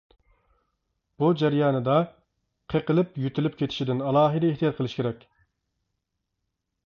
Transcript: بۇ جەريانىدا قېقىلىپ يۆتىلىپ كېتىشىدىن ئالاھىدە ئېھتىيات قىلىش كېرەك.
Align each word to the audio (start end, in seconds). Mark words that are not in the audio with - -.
بۇ 1.23 1.27
جەريانىدا 1.41 1.97
قېقىلىپ 2.73 3.21
يۆتىلىپ 3.25 3.59
كېتىشىدىن 3.61 4.01
ئالاھىدە 4.07 4.49
ئېھتىيات 4.53 4.79
قىلىش 4.79 4.99
كېرەك. 5.01 5.27